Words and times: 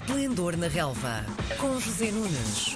Esplendor 0.00 0.56
na 0.56 0.66
Relva, 0.66 1.26
com 1.58 1.78
José 1.78 2.10
Nunes. 2.10 2.74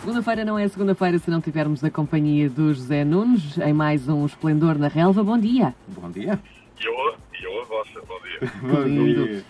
Segunda-feira 0.00 0.44
não 0.44 0.56
é 0.56 0.68
segunda-feira 0.68 1.18
se 1.18 1.28
não 1.30 1.40
tivermos 1.40 1.82
a 1.82 1.90
companhia 1.90 2.48
do 2.48 2.72
José 2.72 3.04
Nunes 3.04 3.58
em 3.58 3.72
mais 3.72 4.08
um 4.08 4.24
Esplendor 4.24 4.78
na 4.78 4.86
Relva. 4.86 5.24
Bom 5.24 5.36
dia. 5.36 5.74
Bom 5.88 6.08
dia. 6.10 6.38
E 6.80 6.86
eu, 6.86 6.92
e 7.40 7.44
eu 7.44 7.60
a 7.60 7.64
vossa, 7.64 8.00
bom 8.06 8.20
dia. 8.22 8.52
Bom 8.62 8.84
dia. 8.84 9.44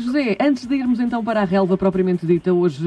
José, 0.00 0.36
antes 0.40 0.66
de 0.66 0.74
irmos 0.76 0.98
então 0.98 1.22
para 1.22 1.42
a 1.42 1.44
relva 1.44 1.76
propriamente 1.76 2.24
dita, 2.24 2.52
hoje 2.52 2.82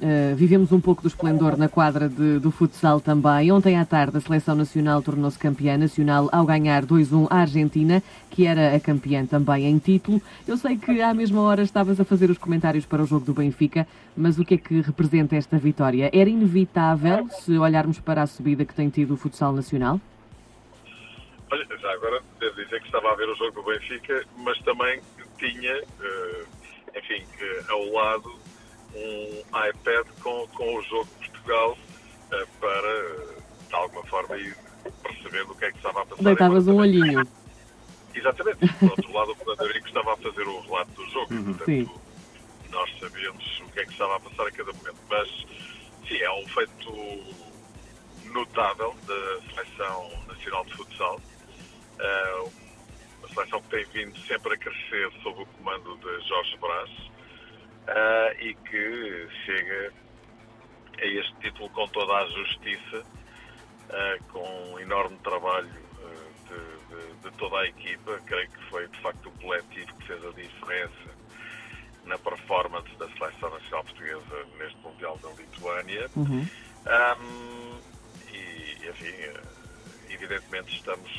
eh, 0.00 0.34
vivemos 0.36 0.70
um 0.72 0.80
pouco 0.80 1.02
do 1.02 1.08
esplendor 1.08 1.56
na 1.56 1.68
quadra 1.68 2.08
de- 2.08 2.38
do 2.38 2.50
futsal 2.50 3.00
também. 3.00 3.50
Ontem 3.50 3.76
à 3.76 3.84
tarde 3.84 4.16
a 4.16 4.20
Seleção 4.20 4.54
Nacional 4.54 5.02
tornou-se 5.02 5.38
campeã 5.38 5.76
nacional 5.76 6.28
ao 6.30 6.44
ganhar 6.46 6.84
2-1 6.86 7.26
à 7.28 7.38
Argentina, 7.40 8.02
que 8.30 8.46
era 8.46 8.74
a 8.76 8.78
campeã 8.80 9.26
também 9.26 9.66
em 9.66 9.78
título. 9.78 10.22
Eu 10.46 10.56
sei 10.56 10.76
que 10.76 11.00
à 11.02 11.12
mesma 11.12 11.40
hora 11.42 11.62
estavas 11.62 11.98
a 11.98 12.04
fazer 12.04 12.30
os 12.30 12.38
comentários 12.38 12.86
para 12.86 13.02
o 13.02 13.06
jogo 13.06 13.24
do 13.26 13.34
Benfica, 13.34 13.86
mas 14.16 14.38
o 14.38 14.44
que 14.44 14.54
é 14.54 14.58
que 14.58 14.80
representa 14.80 15.34
esta 15.34 15.58
vitória? 15.58 16.08
Era 16.12 16.30
inevitável 16.30 17.28
se 17.30 17.58
olharmos 17.58 17.98
para 17.98 18.22
a 18.22 18.26
subida 18.26 18.64
que 18.64 18.74
tem 18.74 18.88
tido 18.90 19.14
o 19.14 19.16
futsal 19.16 19.52
nacional? 19.52 20.00
Olha, 21.50 21.66
já 21.80 21.92
agora 21.92 22.20
devo 22.40 22.54
dizer 22.56 22.80
que 22.80 22.86
estava 22.86 23.10
a 23.12 23.14
ver 23.16 23.28
o 23.28 23.34
jogo 23.36 23.52
do 23.52 23.62
Benfica, 23.64 24.24
mas 24.44 24.58
também 24.62 25.00
tinha, 25.44 25.72
eh, 25.72 26.44
enfim, 26.96 27.24
ao 27.68 27.84
lado 27.92 28.38
um 28.94 29.40
iPad 29.68 30.06
com, 30.22 30.46
com 30.48 30.76
o 30.76 30.82
jogo 30.82 31.08
de 31.20 31.30
Portugal 31.30 31.78
eh, 32.32 32.46
para, 32.60 33.44
de 33.68 33.74
alguma 33.74 34.04
forma, 34.06 34.36
ir 34.36 34.56
percebendo 35.02 35.52
o 35.52 35.54
que 35.56 35.64
é 35.66 35.70
que 35.70 35.76
estava 35.76 36.02
a 36.02 36.06
passar. 36.06 36.22
Deitavas 36.22 36.68
um 36.68 36.76
olhinho. 36.76 37.26
Exatamente. 38.14 38.58
Do 38.66 38.90
outro 38.90 39.12
lado, 39.12 39.32
o 39.32 39.34
Frederico 39.34 39.88
estava 39.88 40.14
a 40.14 40.16
fazer 40.16 40.46
o 40.46 40.60
relato 40.60 40.90
do 40.92 41.10
jogo. 41.10 41.26
Portanto, 41.26 41.64
Sim. 41.64 41.90
nós 42.70 42.90
sabíamos 43.00 43.60
o 43.60 43.72
que 43.72 43.80
é 43.80 43.84
que 43.84 43.92
estava 43.92 44.16
a 44.16 44.20
passar 44.20 44.46
a 44.46 44.50
cada 44.52 44.72
momento. 44.72 44.96
Mas, 45.10 45.28
sim, 46.08 46.16
é 46.18 46.30
um 46.30 46.46
feito 46.48 47.34
notável 48.32 48.94
da 49.06 49.40
Seleção 49.52 50.10
Nacional 50.28 50.64
de 50.64 50.74
Futsal. 50.74 51.20
Uma 51.98 52.63
seleção 53.34 53.60
que 53.62 53.68
tem 53.70 53.84
vindo 53.86 54.18
sempre 54.26 54.54
a 54.54 54.56
crescer 54.56 55.10
sob 55.22 55.42
o 55.42 55.46
comando 55.46 55.96
de 55.98 56.28
Jorge 56.28 56.56
Brás 56.58 56.90
eh, 57.88 58.36
e 58.40 58.54
que 58.54 59.28
chega 59.44 59.92
a 61.00 61.04
este 61.06 61.34
título 61.40 61.68
com 61.70 61.86
toda 61.88 62.12
a 62.14 62.26
justiça, 62.28 63.04
eh, 63.90 64.18
com 64.32 64.72
um 64.72 64.78
enorme 64.78 65.18
trabalho 65.18 65.68
eh, 65.68 66.30
de, 66.48 66.94
de- 66.96 67.14
de 67.30 67.36
toda 67.36 67.58
a 67.60 67.66
equipa. 67.66 68.20
Creio 68.26 68.48
que 68.48 68.62
foi 68.70 68.86
de 68.88 68.98
facto 69.00 69.26
o 69.28 69.32
coletivo 69.42 69.94
que 69.96 70.06
fez 70.06 70.24
a 70.24 70.30
diferença 70.30 71.14
na 72.04 72.18
performance 72.18 72.88
da 72.96 73.08
Seleção 73.12 73.50
Nacional 73.50 73.84
Portuguesa 73.84 74.46
neste 74.58 74.78
Mundial 74.82 75.18
da 75.22 75.30
Lituânia. 75.30 76.10
Uhum. 76.16 76.46
Ahm, 76.86 77.80
e, 78.30 78.88
enfim, 78.88 79.14
evidentemente 80.10 80.76
estamos, 80.76 81.10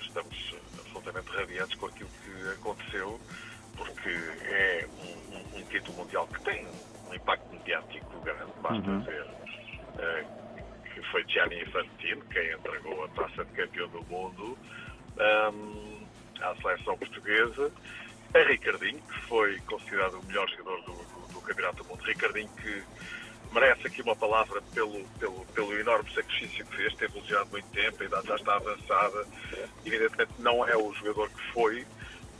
estamos 0.00 0.54
radiantes 1.54 1.76
com 1.78 1.86
aquilo 1.86 2.10
que 2.10 2.50
aconteceu, 2.52 3.22
porque 3.76 4.10
é 4.10 4.88
um, 4.92 5.14
um- 5.36 5.60
um 5.60 5.64
título 5.66 5.98
mundial 5.98 6.28
que 6.28 6.42
tem 6.42 6.66
um 7.06 7.14
impacto 7.14 7.52
mediático 7.54 8.20
grande, 8.22 8.54
basta 8.60 8.92
Uhum. 8.92 9.00
ver 9.00 9.28
eh, 9.98 10.26
que 10.94 11.02
foi 11.10 11.24
Gianni 11.28 11.62
Infantino 11.62 12.24
quem 12.30 12.52
entregou 12.52 13.04
a 13.04 13.08
taça 13.10 13.44
de 13.46 13.52
campeão 13.52 13.88
do 13.90 14.04
mundo 14.06 14.58
ahm, 15.18 16.08
à 16.40 16.56
seleção 16.56 16.98
portuguesa. 16.98 17.72
A 18.34 18.40
Ricardinho, 18.44 19.02
que 19.02 19.28
foi 19.28 19.60
considerado 19.62 20.20
o 20.20 20.24
melhor 20.24 20.48
jogador 20.50 20.82
do, 20.84 21.06
do- 21.06 21.28
do 21.28 21.42
Campeonato 21.42 21.84
do 21.84 21.88
Mundo. 21.90 22.02
Ricardinho 22.04 22.50
que 22.50 22.86
merece 23.54 23.86
aqui 23.86 24.02
uma 24.02 24.16
palavra 24.16 24.60
pelo, 24.74 25.04
pelo, 25.20 25.46
pelo 25.54 25.78
enorme 25.78 26.12
sacrifício 26.12 26.66
que 26.66 26.76
fez, 26.76 26.94
teve 26.94 27.16
elogiado 27.16 27.48
muito 27.50 27.68
tempo, 27.68 28.02
a 28.02 28.06
idade 28.06 28.26
já 28.26 28.34
está 28.34 28.56
avançada. 28.56 29.26
Evidentemente 29.86 30.32
não 30.40 30.66
é 30.66 30.76
o 30.76 30.92
jogador 30.94 31.30
que 31.30 31.52
foi, 31.52 31.86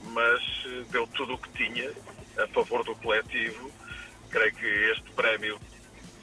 mas 0.02 0.42
eh, 0.66 0.84
deu 0.90 1.06
tudo 1.06 1.34
o 1.34 1.38
que 1.38 1.50
tinha 1.50 1.90
a 2.36 2.46
favor 2.48 2.84
do 2.84 2.94
coletivo. 2.96 3.70
Creio 4.28 4.54
que 4.56 4.66
este 4.66 5.10
prémio 5.12 5.58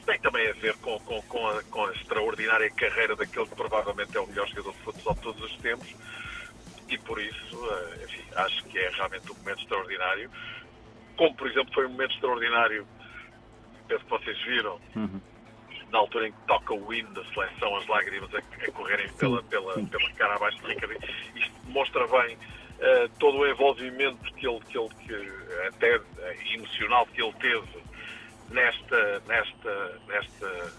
tem 0.05 0.19
também 0.19 0.49
a 0.49 0.53
ver 0.53 0.75
com, 0.77 0.99
com, 0.99 1.21
com, 1.21 1.47
a, 1.47 1.63
com 1.63 1.85
a 1.85 1.91
extraordinária 1.93 2.69
carreira 2.71 3.15
daquele 3.15 3.45
que 3.45 3.55
provavelmente 3.55 4.17
é 4.17 4.19
o 4.19 4.27
melhor 4.27 4.47
jogador 4.49 4.73
de 4.73 4.79
futsal 4.79 5.13
de 5.13 5.21
todos 5.21 5.43
os 5.43 5.55
tempos. 5.57 5.87
E 6.89 6.97
por 6.97 7.21
isso, 7.21 7.69
eh, 7.71 8.03
enfim, 8.03 8.23
acho 8.35 8.63
que 8.65 8.77
é 8.77 8.89
realmente 8.89 9.31
um 9.31 9.35
momento 9.35 9.61
extraordinário. 9.61 10.29
Como, 11.15 11.33
por 11.35 11.47
exemplo, 11.47 11.73
foi 11.73 11.85
um 11.85 11.91
momento 11.91 12.13
extraordinário, 12.13 12.85
penso 13.91 14.03
que 14.05 14.09
vocês 14.09 14.41
viram, 14.43 14.79
Uhum. 14.95 15.21
na 15.91 15.97
altura 15.99 16.27
em 16.29 16.31
que 16.31 16.37
toca 16.47 16.73
o 16.73 16.93
hino 16.93 17.09
da 17.13 17.23
seleção, 17.25 17.75
as 17.75 17.87
lágrimas 17.87 18.29
a, 18.33 18.37
a 18.37 18.71
correrem 18.71 19.09
pela, 19.13 19.43
pela, 19.43 19.73
pela 19.73 20.11
cara 20.13 20.35
abaixo 20.35 20.57
de 20.61 20.67
Ricardo. 20.67 20.93
Isto 21.35 21.51
demonstra 21.65 22.07
bem 22.07 22.37
eh, 22.79 23.09
todo 23.19 23.39
o 23.39 23.47
envolvimento 23.47 24.33
que 24.35 24.47
ele, 24.47 24.59
que 24.61 24.77
ele 24.77 24.89
que, 25.05 25.67
até 25.67 25.95
eh, 26.19 26.37
emocional 26.53 27.05
que 27.07 27.21
ele 27.21 27.33
teve 27.33 27.83
nesta, 28.51 29.19
nesta, 29.27 30.01
nesta, 30.07 30.73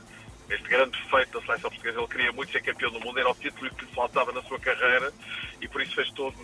neste 0.48 0.68
grande 0.68 0.98
feito 1.10 1.38
da 1.38 1.46
seleção 1.46 1.70
portuguesa. 1.70 1.98
Ele 1.98 2.08
queria 2.08 2.32
muito 2.32 2.52
ser 2.52 2.62
campeão 2.62 2.90
do 2.90 3.00
mundo, 3.00 3.18
era 3.18 3.30
o 3.30 3.34
título 3.34 3.70
que 3.74 3.84
lhe 3.84 3.92
faltava 3.92 4.32
na 4.32 4.42
sua 4.44 4.58
carreira 4.58 5.12
e 5.60 5.68
por 5.68 5.82
isso 5.82 5.94
fez 5.94 6.10
todo 6.12 6.34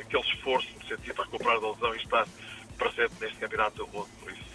aquele 0.00 0.22
esforço 0.34 0.68
no 0.74 0.80
sentido 0.86 1.02
de 1.14 1.22
recuperar 1.22 1.60
da 1.60 1.70
lesão 1.70 1.94
e 1.94 1.98
estar 1.98 2.26
presente 2.76 3.14
neste 3.20 3.36
campeonato 3.38 3.76
do 3.76 3.86
mundo. 3.88 4.08
Por 4.20 4.32
isso, 4.32 4.49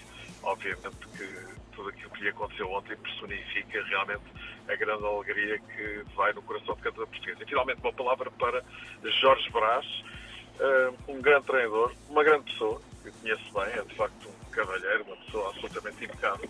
obviamente 0.45 1.07
que 1.17 1.55
tudo 1.75 1.89
aquilo 1.89 2.09
que 2.11 2.23
lhe 2.23 2.29
aconteceu 2.29 2.71
ontem 2.71 2.95
personifica 2.97 3.83
realmente 3.83 4.23
a 4.67 4.75
grande 4.75 5.05
alegria 5.05 5.59
que 5.59 6.03
vai 6.15 6.31
no 6.33 6.41
coração 6.41 6.75
de 6.75 6.81
cada 6.81 6.95
português. 6.95 7.37
E 7.41 7.45
finalmente 7.45 7.81
uma 7.81 7.93
palavra 7.93 8.31
para 8.31 8.63
Jorge 9.21 9.49
Brás, 9.51 9.85
eh, 10.59 10.93
um 11.07 11.21
grande 11.21 11.45
treinador, 11.47 11.93
uma 12.09 12.23
grande 12.23 12.51
pessoa, 12.51 12.81
que 13.01 13.09
eu 13.09 13.13
conheço 13.13 13.53
bem, 13.53 13.79
é 13.79 13.81
de 13.83 13.95
facto 13.95 14.29
um 14.29 14.49
cavalheiro, 14.51 15.03
uma 15.03 15.17
pessoa 15.17 15.49
absolutamente 15.49 16.05
impecável 16.05 16.49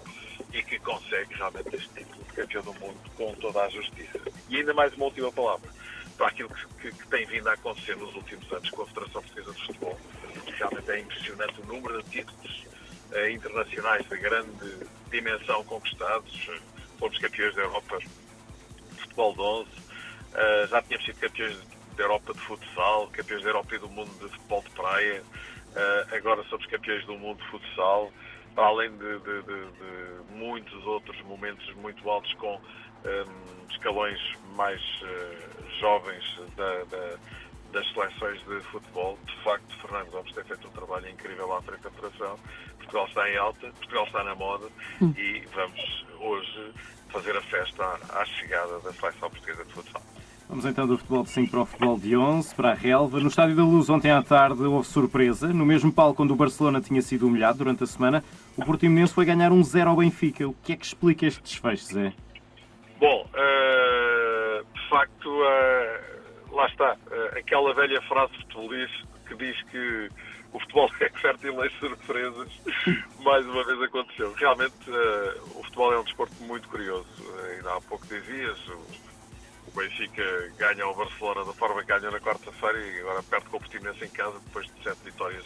e 0.53 0.63
que 0.63 0.79
consegue 0.79 1.33
realmente 1.33 1.75
este 1.75 1.89
título 1.89 2.23
de 2.23 2.33
campeão 2.33 2.63
do 2.63 2.73
mundo 2.75 2.99
com 3.17 3.33
toda 3.35 3.63
a 3.63 3.69
justiça. 3.69 4.19
E 4.49 4.57
ainda 4.57 4.73
mais 4.73 4.93
uma 4.93 5.05
última 5.05 5.31
palavra 5.31 5.69
para 6.17 6.27
aquilo 6.27 6.49
que, 6.49 6.65
que- 6.81 6.91
que 6.93 7.07
tem 7.09 7.25
vindo 7.25 7.47
a 7.49 7.53
acontecer 7.53 7.97
nos 7.97 8.13
últimos 8.15 8.49
anos 8.53 8.69
com 8.69 8.83
a 8.83 8.87
Federação 8.87 9.21
Portuguesa 9.21 9.51
de 9.53 9.65
Futebol. 9.65 9.99
Realmente 10.57 10.91
é 10.91 10.99
impressionante 10.99 11.61
o 11.61 11.65
número 11.65 12.01
de 12.03 12.09
títulos 12.09 12.65
internacionais 13.31 14.07
de 14.09 14.17
grande 14.17 14.79
dimensão 15.11 15.63
conquistados. 15.65 16.31
Eh, 16.49 16.61
Fomos 16.99 17.17
campeões 17.19 17.53
da 17.55 17.61
Europa 17.63 17.97
de 17.99 19.01
futebol 19.01 19.33
de 19.35 19.41
11, 19.41 19.71
eh, 20.35 20.67
já 20.69 20.81
tínhamos 20.83 21.05
sido 21.05 21.19
campeões 21.19 21.67
da 21.97 22.03
Europa 22.03 22.33
de 22.33 22.41
futsal, 22.41 23.09
campeões 23.09 23.43
da 23.43 23.49
Europa 23.49 23.75
e 23.75 23.79
do 23.79 23.89
mundo 23.89 24.13
de 24.17 24.29
futebol 24.35 24.63
de 24.63 24.71
praia, 24.71 25.25
eh, 25.75 26.05
agora 26.17 26.43
somos 26.45 26.65
campeões 26.67 27.05
do 27.05 27.17
mundo 27.17 27.39
de 27.43 27.49
futsal, 27.49 28.13
para 28.55 28.67
além 28.67 28.97
de, 28.97 29.19
de- 29.19 29.43
de- 29.43 29.71
de 29.73 30.31
muitos 30.31 30.85
outros 30.85 31.19
momentos 31.23 31.65
muito 31.75 32.09
altos 32.09 32.33
com 32.35 32.61
eh, 33.03 33.25
escalões 33.71 34.19
mais 34.43 34.81
eh, 35.03 35.49
jovens 35.79 36.23
da- 36.55 36.83
da- 36.85 37.19
das 37.75 37.85
seleções 37.91 38.39
de 38.45 38.61
futebol. 38.71 39.19
De 39.25 39.43
facto, 39.43 39.77
Fernando 39.81 40.09
Gomes 40.09 40.33
tem 40.33 40.43
feito 40.45 40.67
um 40.67 40.71
trabalho 40.71 41.09
incrível 41.09 41.53
à 41.53 41.61
frente 41.61 41.81
da 41.81 41.91
Federação. 41.91 42.39
Portugal 42.77 43.05
está 43.05 43.29
em 43.29 43.37
alta, 43.37 43.67
Portugal 43.67 44.05
está 44.05 44.23
na 44.23 44.35
moda 44.35 44.67
e 45.01 45.43
vamos 45.53 46.05
hoje 46.21 46.73
fazer 47.09 47.35
a 47.35 47.41
festa 47.41 47.83
à, 47.83 48.21
à 48.21 48.25
chegada 48.25 48.79
da 48.79 48.93
seleção 48.93 49.29
portuguesa 49.29 49.65
de 49.65 49.73
futsal. 49.73 50.01
Vamos 50.47 50.65
então 50.65 50.87
do 50.87 50.97
futebol 50.97 51.23
de 51.23 51.29
5 51.31 51.51
para 51.51 51.61
o 51.61 51.65
futebol 51.65 51.99
de 51.99 52.15
11, 52.15 52.55
para 52.55 52.71
a 52.71 52.73
relva. 52.73 53.19
No 53.19 53.27
Estádio 53.27 53.55
da 53.55 53.63
Luz, 53.63 53.89
ontem 53.89 54.11
à 54.11 54.21
tarde, 54.21 54.63
houve 54.63 54.87
surpresa. 54.87 55.47
No 55.47 55.65
mesmo 55.65 55.91
palco 55.91 56.23
onde 56.23 56.31
o 56.31 56.35
Barcelona 56.35 56.79
tinha 56.79 57.01
sido 57.01 57.27
humilhado 57.27 57.57
durante 57.57 57.83
a 57.83 57.87
semana, 57.87 58.23
o 58.55 58.63
Portimonense 58.63 59.13
foi 59.13 59.25
ganhar 59.25 59.51
um 59.51 59.63
0 59.63 59.89
ao 59.89 59.97
Benfica. 59.97 60.47
O 60.47 60.53
que 60.63 60.73
é 60.73 60.75
que 60.77 60.85
explica 60.85 61.25
este 61.25 61.41
desfecho, 61.41 61.85
Zé? 61.85 62.13
Bom, 62.99 63.27
eh, 63.33 64.63
de 64.71 64.89
facto, 64.89 65.43
eh, 65.43 66.14
lá 66.55 66.67
está, 66.67 66.97
eh, 67.11 67.39
aquela 67.39 67.73
velha 67.73 68.01
frase 68.03 68.33
futebolista 68.37 69.07
que 69.27 69.35
diz 69.35 69.61
que 69.63 70.09
o 70.53 70.59
futebol 70.59 70.89
é 71.01 71.09
fértil 71.09 71.65
em 71.65 71.69
surpresas, 71.71 72.49
mais 73.19 73.45
uma 73.45 73.63
vez 73.65 73.81
aconteceu. 73.81 74.33
Realmente, 74.33 74.73
eh, 74.87 75.41
o 75.55 75.63
futebol 75.63 75.93
é 75.93 75.99
um 75.99 76.03
desporto 76.03 76.35
muito 76.43 76.67
curioso. 76.69 77.07
Eh, 77.19 77.55
ainda 77.57 77.75
há 77.75 77.81
pouco 77.81 78.07
dizias, 78.07 78.57
o 78.69 79.71
Benfica 79.75 80.53
ganha 80.57 80.85
ao 80.85 80.95
Barcelona 80.95 81.43
da 81.43 81.53
forma 81.53 81.81
que 81.81 81.87
ganhou 81.87 82.11
na 82.11 82.19
quarta-feira 82.21 82.79
e 82.79 82.99
agora 83.01 83.21
perde 83.23 83.49
com 83.49 83.57
o 83.57 84.05
em 84.05 84.09
casa 84.09 84.39
depois 84.39 84.65
de 84.67 84.83
sete 84.83 84.99
vitórias 85.03 85.45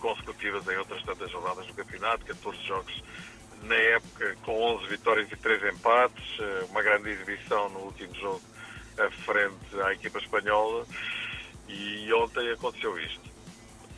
consecutivas 0.00 0.66
em 0.68 0.76
outras 0.76 1.02
tantas 1.02 1.30
jornadas 1.30 1.66
do 1.66 1.74
campeonato, 1.74 2.24
14 2.24 2.62
jogos 2.62 3.04
na 3.62 3.74
época 3.74 4.36
com 4.44 4.58
11 4.76 4.86
vitórias 4.86 5.30
e 5.32 5.36
3 5.36 5.74
empates, 5.74 6.38
uma 6.70 6.82
grande 6.82 7.10
exibição 7.10 7.68
no 7.70 7.80
último 7.80 8.14
jogo 8.14 8.40
a 8.98 9.10
frente 9.10 9.80
à 9.82 9.92
equipa 9.92 10.18
espanhola 10.18 10.86
e 11.68 12.12
ontem 12.12 12.50
aconteceu 12.50 12.98
isto. 12.98 13.20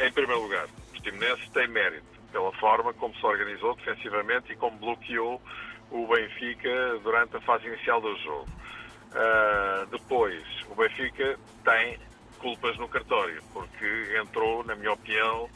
Em 0.00 0.12
primeiro 0.12 0.42
lugar, 0.42 0.66
o 0.66 0.90
Portimonense 0.92 1.50
tem 1.50 1.68
mérito 1.68 2.06
pela 2.32 2.52
forma 2.52 2.92
como 2.94 3.14
se 3.14 3.24
organizou 3.24 3.74
defensivamente 3.76 4.52
e 4.52 4.56
como 4.56 4.76
bloqueou 4.78 5.40
o 5.90 6.06
Benfica 6.06 6.98
durante 7.02 7.36
a 7.36 7.40
fase 7.40 7.66
inicial 7.66 8.00
do 8.00 8.16
jogo. 8.18 8.48
Uh, 9.08 9.86
depois, 9.90 10.44
o 10.68 10.74
Benfica 10.74 11.38
tem 11.64 11.98
culpas 12.38 12.76
no 12.78 12.88
cartório, 12.88 13.42
porque 13.52 14.18
entrou, 14.22 14.62
na 14.64 14.74
minha 14.76 14.92
opinião, 14.92 15.48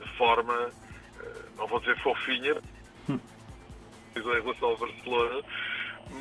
de 0.00 0.08
forma, 0.16 0.54
uh, 0.54 1.50
não 1.56 1.66
vou 1.66 1.78
dizer 1.80 1.96
fofinha, 2.02 2.56
hum. 3.08 3.20
em 4.16 4.22
relação 4.22 4.70
ao 4.70 4.76
Barcelona, 4.78 5.42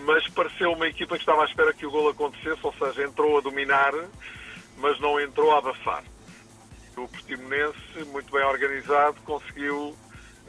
mas 0.06 0.28
pareceu 0.30 0.72
uma 0.72 0.88
equipa 0.88 1.16
que 1.16 1.22
estava 1.22 1.44
à 1.44 1.46
espera 1.46 1.74
que 1.74 1.86
o 1.86 1.92
gol 1.92 2.10
acontecesse, 2.10 2.60
ou 2.64 2.74
seja, 2.74 3.04
entrou 3.04 3.38
a 3.38 3.42
dominar, 3.42 3.94
mas 4.78 5.00
não 5.00 5.20
entrou 5.20 5.52
a 5.52 5.60
abafar. 5.60 6.04
O 6.98 7.08
Portimonense, 7.08 8.06
muito 8.12 8.32
bem 8.32 8.44
organizado, 8.44 9.20
conseguiu 9.22 9.96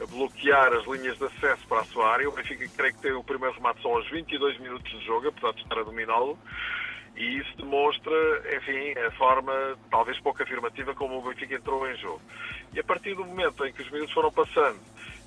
bloquear 0.05 0.73
as 0.73 0.85
linhas 0.85 1.17
de 1.17 1.25
acesso 1.25 1.67
para 1.67 1.81
a 1.81 1.85
sua 1.85 2.11
área. 2.11 2.29
O 2.29 2.31
Benfica 2.31 2.67
creio 2.75 2.93
que 2.93 3.01
tem 3.01 3.11
o 3.13 3.23
primeiro 3.23 3.55
remate 3.55 3.81
só 3.81 3.89
aos 3.89 4.09
22 4.09 4.59
minutos 4.59 4.91
de 4.91 5.05
jogo, 5.05 5.27
apesar 5.27 5.53
de 5.53 5.61
estar 5.61 5.79
a 5.79 5.83
dominá-lo. 5.83 6.37
E 7.15 7.39
isso 7.39 7.57
demonstra, 7.57 8.13
enfim, 8.55 8.93
a 8.99 9.11
forma 9.11 9.77
talvez 9.89 10.19
pouco 10.19 10.43
afirmativa 10.43 10.93
como 10.93 11.17
o 11.17 11.21
Benfica 11.23 11.55
entrou 11.55 11.89
em 11.89 11.97
jogo. 11.97 12.21
E 12.73 12.79
a 12.79 12.83
partir 12.83 13.15
do 13.15 13.25
momento 13.25 13.65
em 13.65 13.73
que 13.73 13.81
os 13.81 13.89
minutos 13.89 14.13
foram 14.13 14.31
passando 14.31 14.79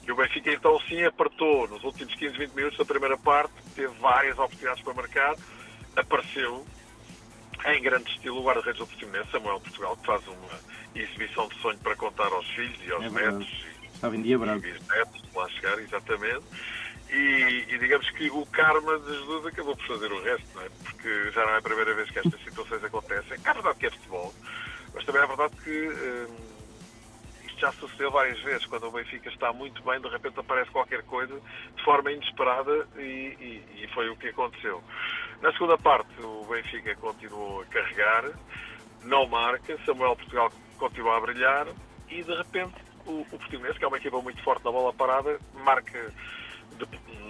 e 0.07 0.13
o 0.13 0.17
Benfica 0.17 0.53
então 0.53 0.79
sim 0.89 1.03
apertou 1.05 1.69
nos 1.69 1.83
últimos 1.85 2.15
15, 2.15 2.39
20 2.39 2.55
minutos 2.55 2.79
da 2.79 2.85
primeira 2.85 3.17
parte, 3.19 3.53
teve 3.75 3.93
várias 4.01 4.39
oportunidades 4.39 4.83
para 4.83 4.95
marcar, 4.95 5.37
apareceu 5.97 6.67
em 7.67 7.83
grande 7.83 8.11
estilo 8.11 8.41
o 8.41 8.45
guarda-redes 8.45 8.79
do 8.79 8.87
Portimonense, 8.87 9.31
Samuel 9.31 9.61
Portugal, 9.61 9.97
que 9.97 10.07
faz 10.07 10.27
uma 10.27 10.61
exibição 10.95 11.49
de 11.49 11.61
sonho 11.61 11.79
para 11.79 11.95
contar 11.97 12.33
aos 12.33 12.47
filhos 12.49 12.79
e 12.85 12.93
aos 12.93 13.05
é 13.05 13.11
netos 13.11 13.71
Estava 14.01 14.17
em 14.17 14.23
dia 14.23 14.39
branco. 14.39 14.67
E 14.67 14.73
netos 14.73 15.23
lá 15.35 15.47
chegar, 15.51 15.79
exatamente. 15.79 16.43
E, 17.11 17.67
e, 17.69 17.79
digamos 17.79 18.09
que 18.13 18.31
o 18.31 18.47
karma 18.47 18.99
de 18.99 19.13
Jesus 19.19 19.47
acabou 19.47 19.77
por 19.77 19.87
fazer 19.87 20.11
o 20.11 20.23
resto, 20.23 20.47
não 20.55 20.63
é? 20.63 20.69
Porque 20.85 21.31
já 21.33 21.45
não 21.45 21.53
é 21.53 21.59
a 21.59 21.63
primeira 21.63 21.95
vez 21.95 22.11
que 22.11 22.19
estas 22.19 22.43
situações 22.43 22.83
acontecem. 22.83 23.37
É 23.45 23.53
verdade 23.53 23.79
que 23.79 23.87
é 23.87 23.91
futebol, 23.91 24.35
mas 24.95 25.05
também 25.05 25.21
é 25.21 25.27
verdade 25.27 25.55
que 25.57 25.89
hum, 25.89 26.60
já 27.61 27.71
sucedeu 27.73 28.11
várias 28.11 28.41
vezes. 28.41 28.67
Quando 28.67 28.89
o 28.89 28.91
Benfica 28.91 29.29
está 29.29 29.53
muito 29.53 29.83
bem, 29.83 30.01
de 30.01 30.09
repente 30.09 30.41
aparece 30.41 30.71
qualquer 30.71 31.03
coisa 31.03 31.41
de 31.77 31.85
forma 31.85 32.11
inesperada 32.11 32.89
e, 32.97 33.01
e, 33.01 33.85
e 33.85 33.89
foi 33.95 34.09
o 34.09 34.17
que 34.17 34.29
aconteceu. 34.29 34.83
Na 35.43 35.53
segunda 35.53 35.77
parte, 35.79 36.11
o 36.21 36.47
Benfica 36.51 36.95
continuou 36.97 37.61
a 37.63 37.67
carregar, 37.67 38.31
não 39.05 39.27
marca, 39.27 39.79
Samuel 39.85 40.17
Portugal 40.17 40.51
continua 40.79 41.17
a 41.17 41.21
brilhar 41.21 41.67
e 42.09 42.23
de 42.23 42.35
repente 42.35 42.75
o, 43.07 43.21
o 43.21 43.39
Portimonense, 43.39 43.79
que 43.79 43.85
é 43.85 43.89
uma 43.89 43.99
equipa 43.99 44.21
muito 44.21 44.43
forte 44.43 44.65
na 44.65 44.71
bola 44.71 44.93
parada, 44.93 45.39
marca 45.65 46.13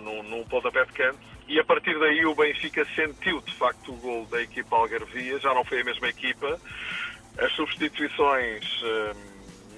num 0.02 0.44
pontapé 0.44 0.84
de 0.84 0.92
canto 0.92 1.18
e 1.48 1.58
a 1.58 1.64
partir 1.64 1.98
daí 1.98 2.24
o 2.24 2.34
Benfica 2.34 2.86
sentiu 2.94 3.40
de 3.40 3.52
facto 3.56 3.92
o 3.92 3.96
gol 3.96 4.24
da 4.26 4.40
equipa 4.40 4.76
algarvia, 4.76 5.38
já 5.40 5.52
não 5.52 5.64
foi 5.64 5.80
a 5.80 5.84
mesma 5.84 6.08
equipa. 6.08 6.60
As 7.38 7.52
substituições 7.52 8.64
hum, 8.82 9.29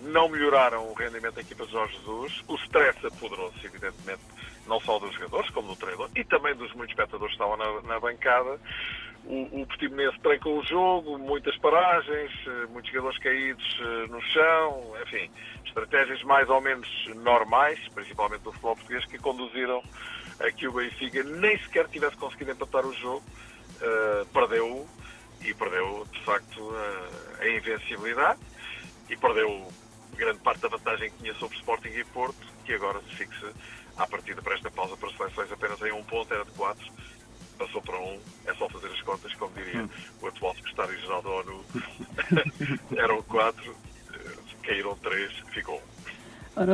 não 0.02 0.28
melhoraram 0.28 0.88
o 0.88 0.94
rendimento 0.94 1.34
da 1.34 1.40
equipa 1.40 1.64
de 1.66 1.72
Jorge 1.72 1.96
Jesus. 1.99 2.43
O 2.49 2.54
stress 2.56 3.06
apoderou-se, 3.06 3.64
evidentemente, 3.66 4.22
não 4.66 4.81
só 4.81 4.99
dos 4.99 5.12
jogadores, 5.14 5.50
como 5.50 5.69
do 5.69 5.76
treinador 5.76 6.10
e 6.14 6.25
também 6.25 6.54
dos 6.54 6.72
muitos 6.75 6.93
espectadores 6.93 7.37
que 7.37 7.43
estavam 7.43 7.56
na, 7.56 7.82
na 7.82 8.00
bancada 8.00 8.58
o, 9.25 9.62
o 9.62 9.66
Portimonense 9.66 10.19
trancou 10.20 10.58
o 10.58 10.64
jogo, 10.64 11.19
muitas 11.19 11.56
paragens, 11.58 12.32
eh, 12.46 12.66
muitos 12.70 12.90
jogadores 12.90 13.19
caídos 13.19 13.81
eh, 13.81 14.06
no 14.08 14.20
chão, 14.20 14.94
enfim, 15.02 15.31
estratégias 15.64 16.22
mais 16.25 16.48
ou 16.48 16.60
menos 16.60 16.88
normais, 17.16 17.78
principalmente 17.94 18.43
do 18.43 18.52
futebol 18.52 18.76
português, 18.76 19.05
que 19.06 19.19
conduziram 19.19 19.82
a 20.40 20.50
que 20.50 20.66
o 20.66 20.72
Benfica 20.72 21.22
nem 21.22 21.56
sequer 21.58 21.88
tivesse 21.88 22.16
conseguido 22.16 22.50
empatar 22.50 22.84
o 22.84 22.93
jogo, 22.94 23.22
uh, 23.81 24.26
perdeu 24.32 24.88
e 25.44 25.55
perdeu 25.55 26.06
de 26.10 26.20
facto 26.25 26.60
uh, 26.60 27.40
a 27.40 27.48
invencibilidade 27.48 28.40
e 29.08 29.16
perdeu 29.16 29.69
grande 30.16 30.38
parte 30.40 30.60
da 30.60 30.68
vantagem 30.68 31.10
que 31.10 31.18
tinha 31.18 31.34
sobre 31.34 31.56
Sporting 31.56 31.88
e 31.88 32.04
Porto, 32.04 32.46
que 32.64 32.72
agora 32.72 33.00
se 33.00 33.16
fixa 33.16 33.52
à 33.96 34.06
partida 34.06 34.40
para 34.42 34.54
esta 34.54 34.70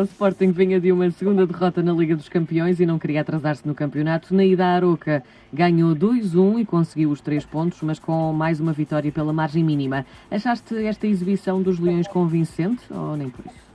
o 0.00 0.04
Sporting 0.04 0.52
vinha 0.52 0.80
de 0.80 0.92
uma 0.92 1.10
segunda 1.10 1.46
derrota 1.46 1.82
na 1.82 1.92
Liga 1.92 2.14
dos 2.14 2.28
Campeões 2.28 2.78
e 2.80 2.86
não 2.86 2.98
queria 2.98 3.20
atrasar-se 3.20 3.66
no 3.66 3.74
campeonato. 3.74 4.34
Na 4.34 4.44
ida 4.44 4.66
Aroca 4.66 5.22
ganhou 5.52 5.94
2-1 5.94 6.60
e 6.60 6.64
conseguiu 6.64 7.10
os 7.10 7.20
três 7.20 7.44
pontos, 7.44 7.82
mas 7.82 7.98
com 7.98 8.32
mais 8.32 8.60
uma 8.60 8.72
vitória 8.72 9.10
pela 9.10 9.32
margem 9.32 9.64
mínima. 9.64 10.06
Achaste 10.30 10.76
esta 10.86 11.06
exibição 11.06 11.62
dos 11.62 11.78
Leões 11.78 12.06
convincente 12.06 12.84
ou 12.90 13.16
nem 13.16 13.28
por 13.28 13.44
isso? 13.46 13.68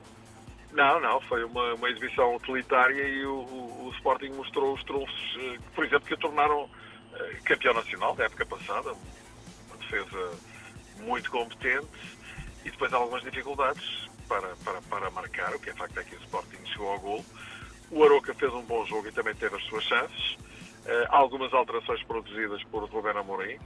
Não, 0.71 0.99
não, 0.99 1.21
foi 1.21 1.43
uma, 1.43 1.73
uma 1.75 1.89
exibição 1.89 2.35
utilitária 2.35 3.07
e 3.07 3.25
o, 3.25 3.35
o, 3.35 3.87
o 3.87 3.91
Sporting 3.95 4.31
mostrou 4.31 4.73
os 4.73 4.83
trunfos, 4.83 5.37
eh, 5.39 5.59
por 5.75 5.85
exemplo, 5.85 6.07
que 6.07 6.15
o 6.15 6.17
tornaram 6.17 6.67
eh, 7.13 7.37
campeão 7.45 7.73
nacional 7.75 8.15
da 8.15 8.23
época 8.23 8.45
passada, 8.45 8.91
uma 9.67 9.77
defesa 9.77 10.31
muito 11.05 11.29
competente 11.29 12.17
e 12.65 12.71
depois 12.71 12.91
algumas 12.91 13.21
dificuldades 13.21 14.09
para, 14.27 14.55
para, 14.63 14.81
para 14.81 15.09
marcar, 15.11 15.53
o 15.55 15.59
que 15.59 15.69
é 15.69 15.73
facto 15.73 15.99
é 15.99 16.03
que 16.03 16.15
o 16.15 16.19
Sporting 16.19 16.65
chegou 16.65 16.89
ao 16.89 16.99
gol. 16.99 17.25
O 17.91 18.03
Aroca 18.03 18.33
fez 18.33 18.51
um 18.53 18.63
bom 18.63 18.85
jogo 18.85 19.07
e 19.07 19.11
também 19.11 19.35
teve 19.35 19.55
as 19.55 19.63
suas 19.65 19.83
chances. 19.83 20.33
Uh, 20.85 21.07
algumas 21.09 21.53
alterações 21.53 22.03
produzidas 22.03 22.63
por 22.65 22.83
Rubén 22.89 23.17
Amorim, 23.17 23.57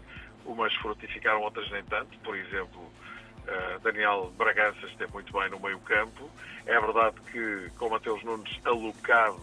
umas 0.46 0.74
frutificaram, 0.76 1.42
outras 1.42 1.70
nem 1.72 1.84
tanto. 1.84 2.18
Por 2.20 2.36
exemplo, 2.36 2.82
uh, 2.82 3.80
Daniel 3.82 4.32
Bragança 4.38 4.86
esteve 4.86 5.12
muito 5.14 5.34
bem 5.34 5.50
no 5.50 5.60
meio 5.60 5.80
campo. 5.80 6.30
É 6.66 6.80
verdade 6.80 7.16
que 7.32 7.72
com 7.78 7.90
Mateus 7.90 8.24
Nunes 8.24 8.60
alocado 8.66 9.42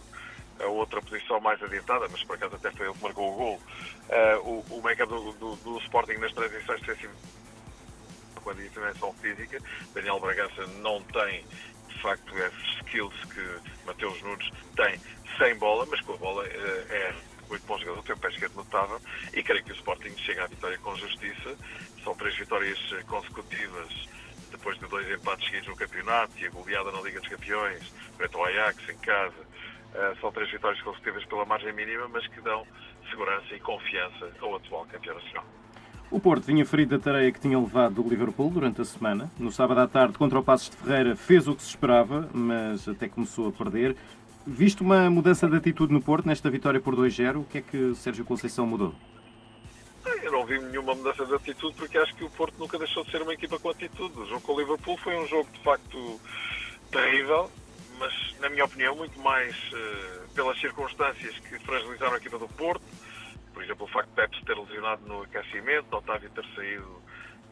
a 0.59 0.67
outra 0.67 1.01
posição 1.01 1.39
mais 1.41 1.61
adiantada, 1.61 2.07
mas 2.09 2.23
por 2.23 2.35
acaso 2.35 2.55
até 2.55 2.71
foi 2.71 2.87
ele 2.87 2.95
que 2.95 3.03
marcou 3.03 3.33
o 3.33 3.35
gol. 3.35 3.61
Uh, 4.09 4.63
o, 4.69 4.77
o 4.77 4.81
make-up 4.83 5.11
do, 5.11 5.33
do, 5.33 5.55
do, 5.57 5.77
Sporting 5.79 6.13
nas 6.13 6.31
transições 6.31 6.79
defensivas 6.81 7.15
quando 8.45 8.61
a 8.61 8.65
intervenção 8.65 9.11
física. 9.15 9.59
Daniel 9.93 10.19
Bragança 10.19 10.65
não 10.81 11.01
tem, 11.03 11.43
de 11.89 12.01
facto, 12.01 12.37
esses 12.37 12.77
skills 12.77 13.15
que 13.33 13.85
Mateus 13.85 14.21
Nunes 14.21 14.49
tem 14.75 15.01
sem 15.37 15.55
bola, 15.55 15.85
mas 15.89 15.99
com 16.01 16.13
a 16.13 16.17
bola 16.17 16.43
uh, 16.43 16.93
é 16.93 17.13
muito 17.49 17.65
bom 17.65 17.77
jogador, 17.77 18.03
tem 18.03 18.15
um 18.15 18.19
pé 18.19 18.29
esquerdo 18.29 18.55
notável 18.55 19.01
e 19.33 19.43
creio 19.43 19.63
que 19.63 19.71
o 19.71 19.75
Sporting 19.75 20.15
chega 20.17 20.43
à 20.43 20.47
vitória 20.47 20.77
com 20.77 20.95
justiça. 20.95 21.57
São 22.03 22.15
três 22.15 22.37
vitórias 22.37 22.79
consecutivas 23.07 24.07
depois 24.51 24.77
de 24.79 24.85
dois 24.85 25.09
empates 25.09 25.45
seguidos 25.45 25.67
no 25.67 25.75
campeonato 25.75 26.31
e 26.37 26.45
a 26.45 26.49
goleada 26.49 26.91
na 26.91 27.01
Liga 27.01 27.19
dos 27.19 27.27
Campeões, 27.27 27.83
frente 28.15 28.35
ao 28.35 28.45
Ajax 28.45 28.89
em 28.89 28.97
casa 28.99 29.45
eh, 29.95 30.15
são 30.19 30.31
três 30.31 30.49
vitórias 30.51 30.81
consecutivas 30.81 31.25
pela 31.25 31.45
margem 31.45 31.73
mínima, 31.73 32.07
mas 32.07 32.27
que 32.27 32.41
dão 32.41 32.65
segurança 33.09 33.53
e 33.53 33.59
confiança 33.59 34.31
ao 34.39 34.55
atual 34.55 34.85
campeão 34.85 35.15
nacional. 35.15 35.45
O 36.15 36.19
Porto 36.21 36.45
vinha 36.45 36.65
ferido 36.65 36.97
da 36.97 37.03
tareia 37.03 37.29
que 37.29 37.41
tinha 37.41 37.59
levado 37.59 38.01
do 38.01 38.09
Liverpool 38.09 38.49
durante 38.49 38.79
a 38.79 38.85
semana. 38.85 39.29
No 39.37 39.51
sábado 39.51 39.81
à 39.81 39.85
tarde, 39.85 40.17
contra 40.17 40.39
o 40.39 40.41
Passos 40.41 40.69
de 40.69 40.77
Ferreira, 40.77 41.13
fez 41.13 41.45
o 41.45 41.53
que 41.53 41.61
se 41.61 41.67
esperava, 41.67 42.29
mas 42.33 42.87
até 42.87 43.09
começou 43.09 43.49
a 43.49 43.51
perder. 43.51 43.97
Visto 44.47 44.79
uma 44.79 45.09
mudança 45.09 45.45
de 45.45 45.57
atitude 45.57 45.91
no 45.91 46.01
Porto 46.01 46.25
nesta 46.25 46.49
vitória 46.49 46.79
por 46.79 46.95
2-0, 46.95 47.41
o 47.41 47.43
que 47.43 47.57
é 47.57 47.61
que 47.61 47.93
Sérgio 47.95 48.23
Conceição 48.23 48.65
mudou? 48.65 48.95
Eu 50.23 50.31
não 50.31 50.45
vi 50.45 50.57
nenhuma 50.57 50.95
mudança 50.95 51.25
de 51.25 51.35
atitude 51.35 51.75
porque 51.75 51.97
acho 51.97 52.15
que 52.15 52.23
o 52.23 52.29
Porto 52.29 52.57
nunca 52.59 52.79
deixou 52.79 53.03
de 53.03 53.11
ser 53.11 53.21
uma 53.21 53.33
equipa 53.33 53.59
com 53.59 53.69
atitude. 53.71 54.17
O 54.17 54.25
jogo 54.25 54.39
com 54.39 54.53
o 54.53 54.59
Liverpool 54.61 54.97
foi 54.99 55.17
um 55.17 55.27
jogo 55.27 55.49
de 55.51 55.59
facto 55.63 56.21
terrível, 56.91 57.51
mas, 57.99 58.13
na 58.39 58.49
minha 58.49 58.63
opinião, 58.63 58.95
muito 58.95 59.19
mais 59.19 59.53
uh, 59.53 60.29
pelas 60.33 60.57
circunstâncias 60.61 61.37
que 61.39 61.59
fragilizaram 61.59 62.13
a 62.13 62.17
equipa 62.17 62.39
do 62.39 62.47
Porto. 62.47 62.85
Por 63.55 63.63
exemplo, 63.63 63.85
o 63.85 63.87
facto 63.87 64.09
de 64.09 64.15
Pepsi 64.15 64.45
ter 64.45 64.57
lesionado 64.57 65.01
no 65.07 65.23
aquecimento, 65.23 65.95
Otávio 65.95 66.29
ter 66.29 66.45
saído 66.53 67.01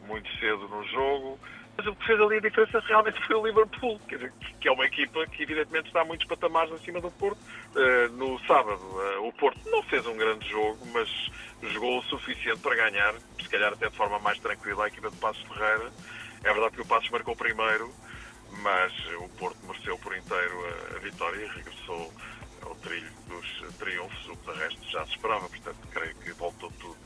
muito 0.06 0.30
cedo 0.38 0.68
no 0.68 0.84
jogo. 0.84 1.40
Mas 1.76 1.86
o 1.86 1.96
que 1.96 2.06
fez 2.06 2.20
ali 2.20 2.36
a 2.36 2.40
diferença 2.40 2.78
realmente 2.80 3.20
foi 3.26 3.36
o 3.36 3.46
Liverpool, 3.46 3.98
que 4.60 4.68
é 4.68 4.70
uma 4.70 4.84
equipa 4.84 5.26
que 5.26 5.42
evidentemente 5.42 5.88
está 5.88 6.04
muitos 6.04 6.26
patamares 6.26 6.72
acima 6.72 7.00
do 7.00 7.10
Porto. 7.10 7.38
Uh, 7.74 8.12
no 8.12 8.38
sábado, 8.46 8.80
uh, 8.80 9.26
o 9.26 9.32
Porto 9.32 9.58
não 9.70 9.82
fez 9.84 10.06
um 10.06 10.16
grande 10.16 10.48
jogo, 10.48 10.78
mas 10.92 11.08
jogou 11.72 11.98
o 11.98 12.02
suficiente 12.02 12.60
para 12.60 12.76
ganhar, 12.76 13.14
se 13.40 13.48
calhar 13.48 13.72
até 13.72 13.88
de 13.88 13.96
forma 13.96 14.18
mais 14.20 14.38
tranquila, 14.38 14.84
a 14.84 14.88
equipa 14.88 15.10
de 15.10 15.16
Passos 15.16 15.42
Ferreira. 15.48 15.90
É 16.44 16.52
verdade 16.52 16.76
que 16.76 16.82
o 16.82 16.86
Passos 16.86 17.10
marcou 17.10 17.34
primeiro, 17.34 17.90
mas 18.62 18.92
o 19.18 19.28
Porto 19.30 19.58
mereceu 19.66 19.98
por 19.98 20.14
inteiro 20.16 20.54
a, 20.66 20.96
a 20.96 20.98
vitória 21.00 21.40
e 21.44 21.48
regressou 21.48 22.12
trilho 22.84 23.10
dos 23.28 23.76
triunfos, 23.78 24.28
o 24.28 24.36
que 24.36 24.52
de 24.52 24.58
resto 24.58 24.90
já 24.90 25.04
se 25.06 25.12
esperava, 25.12 25.48
portanto 25.48 25.76
creio 25.90 26.14
que 26.16 26.32
voltou 26.32 26.70
tudo 26.78 26.96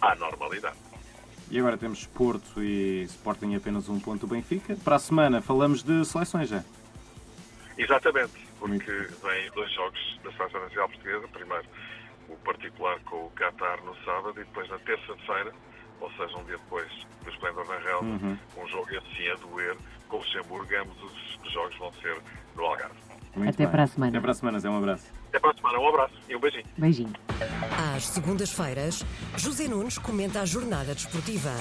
à 0.00 0.14
normalidade. 0.16 0.76
E 1.50 1.58
agora 1.58 1.78
temos 1.78 2.04
Porto 2.06 2.62
e 2.62 3.04
Sporting 3.04 3.54
apenas 3.54 3.88
um 3.88 3.98
ponto 3.98 4.26
do 4.26 4.34
Benfica. 4.34 4.76
Para 4.84 4.96
a 4.96 4.98
semana 4.98 5.40
falamos 5.40 5.82
de 5.82 6.04
seleções 6.04 6.48
já. 6.50 6.62
Exatamente. 7.78 8.32
porque 8.58 8.90
vêm 8.90 9.50
dois 9.54 9.72
jogos 9.72 10.20
da 10.24 10.32
Seleção 10.32 10.60
Nacional 10.60 10.88
Portuguesa. 10.88 11.28
Primeiro, 11.28 11.64
o 12.28 12.36
particular 12.38 12.98
com 13.04 13.26
o 13.26 13.30
Qatar 13.30 13.82
no 13.84 13.94
sábado 14.04 14.32
e 14.40 14.44
depois 14.44 14.68
na 14.68 14.78
terça-feira, 14.80 15.54
ou 16.00 16.10
seja, 16.12 16.36
um 16.36 16.44
dia 16.44 16.58
depois 16.58 16.88
do 17.24 17.30
Esplendor 17.30 17.66
na 17.68 17.78
Relva, 17.78 18.38
um 18.56 18.66
jogo 18.68 18.88
assim 18.96 19.28
a 19.28 19.34
doer 19.36 19.76
com 20.08 20.16
o 20.16 20.18
Luxemburgo. 20.18 20.68
Ambos 20.76 20.96
os 21.44 21.52
jogos 21.52 21.76
vão 21.78 21.92
ser 21.94 22.20
no 22.56 22.64
Algarve. 22.64 22.94
Muito 23.36 23.54
Até 23.54 23.64
bem. 23.64 23.70
para 23.70 23.82
a 23.84 23.86
semana. 23.86 24.10
Até 24.10 24.20
para 24.20 24.30
a 24.32 24.34
semana, 24.34 24.58
Zé. 24.58 24.68
Um 24.68 24.78
abraço. 24.78 25.06
Até 25.38 25.40
para 25.40 25.50
a 25.52 25.54
semana. 25.54 25.78
Um 25.78 25.88
abraço 25.88 26.14
e 26.28 26.34
um 26.34 26.40
beijinho. 26.40 26.64
Beijinho. 26.76 27.12
Às 27.94 28.08
segundas-feiras, 28.08 29.04
José 29.36 29.68
Nunes 29.68 29.96
comenta 29.96 30.40
a 30.40 30.44
jornada 30.44 30.94
desportiva. 30.94 31.52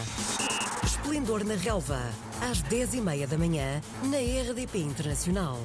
Esplendor 0.84 1.44
na 1.44 1.54
Relva, 1.54 2.02
às 2.42 2.64
10h30 2.64 3.28
da 3.28 3.38
manhã, 3.38 3.82
na 4.04 4.18
RDP 4.18 4.80
Internacional. 4.80 5.60